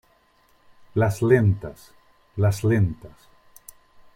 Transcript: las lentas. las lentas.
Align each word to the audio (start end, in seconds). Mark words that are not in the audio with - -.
las 0.95 1.21
lentas. 1.21 1.93
las 2.35 2.63
lentas. 2.63 3.29